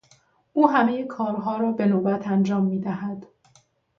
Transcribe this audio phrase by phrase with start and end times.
[0.53, 3.25] او همهی کارها را به نوبت انجام میدهد.